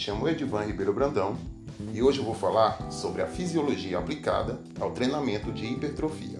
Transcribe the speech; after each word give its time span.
chamo 0.00 0.28
Edivan 0.28 0.64
Ribeiro 0.64 0.92
Brandão 0.92 1.38
e 1.94 2.02
hoje 2.02 2.18
eu 2.18 2.24
vou 2.24 2.34
falar 2.34 2.90
sobre 2.90 3.22
a 3.22 3.26
fisiologia 3.26 3.98
aplicada 3.98 4.60
ao 4.78 4.92
treinamento 4.92 5.50
de 5.52 5.64
hipertrofia. 5.64 6.38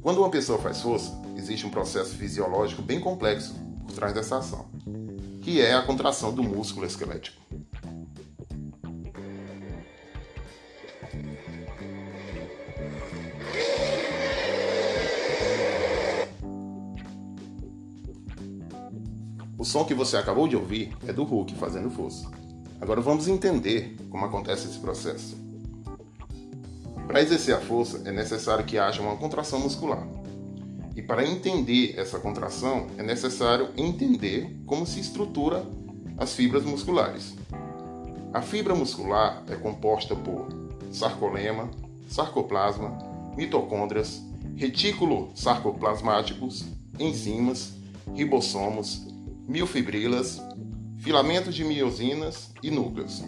Quando 0.00 0.18
uma 0.18 0.30
pessoa 0.30 0.58
faz 0.58 0.80
força, 0.80 1.12
existe 1.36 1.66
um 1.66 1.70
processo 1.70 2.14
fisiológico 2.16 2.80
bem 2.80 3.00
complexo 3.00 3.54
por 3.84 3.92
trás 3.92 4.14
dessa 4.14 4.38
ação, 4.38 4.66
que 5.42 5.60
é 5.60 5.74
a 5.74 5.82
contração 5.82 6.34
do 6.34 6.42
músculo 6.42 6.86
esquelético. 6.86 7.42
O 19.62 19.64
som 19.64 19.84
que 19.84 19.94
você 19.94 20.16
acabou 20.16 20.48
de 20.48 20.56
ouvir 20.56 20.92
é 21.06 21.12
do 21.12 21.22
Hulk 21.22 21.54
fazendo 21.54 21.88
força. 21.88 22.28
Agora 22.80 23.00
vamos 23.00 23.28
entender 23.28 23.94
como 24.10 24.24
acontece 24.24 24.66
esse 24.66 24.80
processo. 24.80 25.36
Para 27.06 27.22
exercer 27.22 27.54
a 27.54 27.60
força 27.60 28.02
é 28.04 28.10
necessário 28.10 28.64
que 28.64 28.76
haja 28.76 29.00
uma 29.00 29.16
contração 29.16 29.60
muscular. 29.60 30.04
E 30.96 31.00
para 31.00 31.24
entender 31.24 31.94
essa 31.96 32.18
contração 32.18 32.88
é 32.98 33.04
necessário 33.04 33.68
entender 33.76 34.52
como 34.66 34.84
se 34.84 34.98
estrutura 34.98 35.64
as 36.18 36.34
fibras 36.34 36.64
musculares. 36.64 37.32
A 38.34 38.42
fibra 38.42 38.74
muscular 38.74 39.44
é 39.48 39.54
composta 39.54 40.16
por 40.16 40.48
sarcolema, 40.90 41.70
sarcoplasma, 42.08 42.98
mitocôndrias, 43.36 44.24
retículo 44.56 45.30
sarcoplasmáticos, 45.36 46.64
enzimas, 46.98 47.74
ribossomos, 48.12 49.11
miofibrilas, 49.46 50.40
filamentos 50.98 51.54
de 51.54 51.64
miosinas 51.64 52.50
e 52.62 52.70
núcleos. 52.70 53.22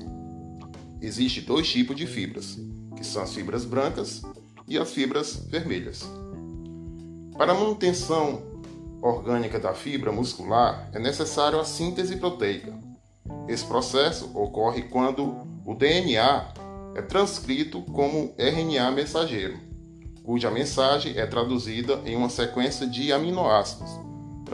Existem 1.00 1.42
dois 1.44 1.68
tipos 1.68 1.96
de 1.96 2.06
fibras, 2.06 2.58
que 2.96 3.04
são 3.04 3.22
as 3.22 3.34
fibras 3.34 3.64
brancas 3.64 4.22
e 4.66 4.78
as 4.78 4.92
fibras 4.92 5.36
vermelhas. 5.48 6.04
Para 7.36 7.52
a 7.52 7.54
manutenção 7.54 8.42
orgânica 9.02 9.58
da 9.58 9.74
fibra 9.74 10.10
muscular 10.10 10.88
é 10.92 10.98
necessário 10.98 11.60
a 11.60 11.64
síntese 11.64 12.16
proteica. 12.16 12.72
Esse 13.48 13.64
processo 13.64 14.30
ocorre 14.34 14.82
quando 14.82 15.36
o 15.66 15.74
DNA 15.74 16.54
é 16.94 17.02
transcrito 17.02 17.82
como 17.82 18.34
RNA 18.38 18.90
mensageiro, 18.92 19.58
cuja 20.22 20.50
mensagem 20.50 21.18
é 21.18 21.26
traduzida 21.26 22.00
em 22.06 22.16
uma 22.16 22.30
sequência 22.30 22.86
de 22.86 23.12
aminoácidos, 23.12 23.90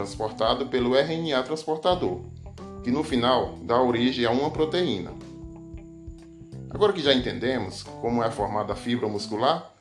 transportado 0.01 0.65
pelo 0.65 0.95
RNA 0.95 1.43
transportador, 1.43 2.21
que 2.83 2.89
no 2.89 3.03
final 3.03 3.59
dá 3.61 3.79
origem 3.79 4.25
a 4.25 4.31
uma 4.31 4.49
proteína. 4.49 5.11
Agora 6.71 6.91
que 6.91 7.01
já 7.01 7.13
entendemos 7.13 7.83
como 7.83 8.23
é 8.23 8.31
formada 8.31 8.73
a 8.73 8.75
fibra 8.75 9.07
muscular, 9.07 9.75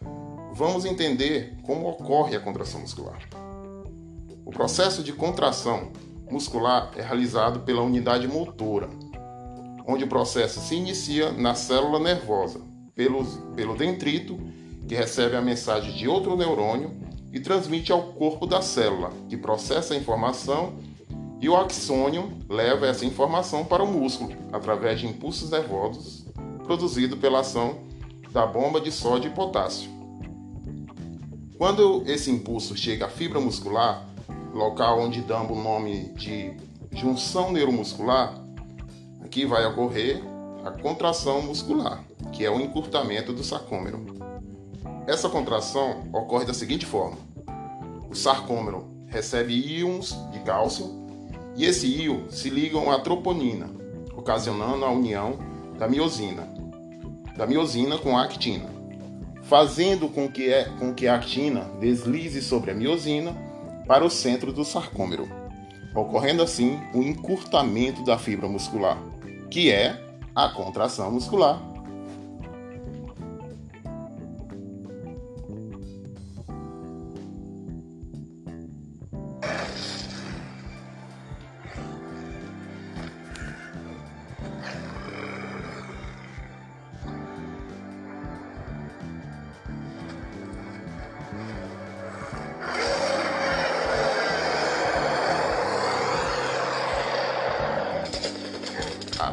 vamos 0.52 0.84
entender 0.84 1.56
como 1.62 1.88
ocorre 1.88 2.36
a 2.36 2.40
contração 2.40 2.80
muscular. 2.80 3.18
O 4.44 4.50
processo 4.50 5.02
de 5.02 5.12
contração 5.12 5.90
muscular 6.30 6.90
é 6.96 7.02
realizado 7.02 7.60
pela 7.60 7.80
unidade 7.80 8.28
motora, 8.28 8.90
onde 9.86 10.04
o 10.04 10.08
processo 10.08 10.60
se 10.60 10.74
inicia 10.74 11.32
na 11.32 11.54
célula 11.54 11.98
nervosa, 11.98 12.60
pelo, 12.94 13.24
pelo 13.56 13.74
dendrito, 13.74 14.38
que 14.86 14.94
recebe 14.94 15.36
a 15.36 15.40
mensagem 15.40 15.92
de 15.94 16.06
outro 16.06 16.36
neurônio 16.36 16.90
e 17.32 17.40
transmite 17.40 17.92
ao 17.92 18.02
corpo 18.14 18.46
da 18.46 18.60
célula, 18.60 19.10
que 19.28 19.36
processa 19.36 19.94
a 19.94 19.96
informação, 19.96 20.74
e 21.40 21.48
o 21.48 21.56
axônio 21.56 22.32
leva 22.48 22.86
essa 22.86 23.06
informação 23.06 23.64
para 23.64 23.82
o 23.82 23.86
músculo 23.86 24.32
através 24.52 25.00
de 25.00 25.06
impulsos 25.06 25.50
nervosos 25.50 26.26
produzidos 26.64 27.18
pela 27.18 27.40
ação 27.40 27.78
da 28.30 28.46
bomba 28.46 28.80
de 28.80 28.92
sódio 28.92 29.30
e 29.30 29.34
potássio. 29.34 29.90
Quando 31.56 32.04
esse 32.06 32.30
impulso 32.30 32.76
chega 32.76 33.06
à 33.06 33.08
fibra 33.08 33.40
muscular, 33.40 34.06
local 34.52 35.00
onde 35.00 35.20
damos 35.20 35.56
o 35.56 35.62
nome 35.62 36.12
de 36.14 36.52
junção 36.92 37.52
neuromuscular, 37.52 38.40
aqui 39.22 39.44
vai 39.46 39.66
ocorrer 39.66 40.22
a 40.64 40.70
contração 40.70 41.42
muscular, 41.42 42.04
que 42.32 42.44
é 42.44 42.50
o 42.50 42.60
encurtamento 42.60 43.32
do 43.32 43.42
sarcômero. 43.42 44.04
Essa 45.06 45.28
contração 45.28 46.04
ocorre 46.12 46.44
da 46.44 46.54
seguinte 46.54 46.86
forma: 46.86 47.16
o 48.10 48.14
sarcômero 48.14 48.90
recebe 49.06 49.54
íons 49.54 50.16
de 50.32 50.40
cálcio 50.40 51.00
e 51.56 51.64
esse 51.64 51.86
íon 51.86 52.28
se 52.30 52.50
ligam 52.50 52.90
à 52.90 53.00
troponina, 53.00 53.70
ocasionando 54.16 54.84
a 54.84 54.90
união 54.90 55.38
da 55.78 55.88
miosina, 55.88 56.48
da 57.36 57.46
miosina 57.46 57.98
com 57.98 58.18
a 58.18 58.24
actina, 58.24 58.66
fazendo 59.42 60.08
com 60.08 60.28
que, 60.28 60.52
é, 60.52 60.64
com 60.78 60.92
que 60.92 61.06
a 61.06 61.14
actina 61.14 61.62
deslize 61.80 62.42
sobre 62.42 62.70
a 62.70 62.74
miosina 62.74 63.34
para 63.86 64.04
o 64.04 64.10
centro 64.10 64.52
do 64.52 64.64
sarcômero, 64.64 65.28
ocorrendo 65.94 66.42
assim 66.42 66.80
o 66.94 67.02
encurtamento 67.02 68.04
da 68.04 68.18
fibra 68.18 68.48
muscular, 68.48 68.98
que 69.50 69.70
é 69.70 69.98
a 70.34 70.48
contração 70.48 71.10
muscular. 71.10 71.69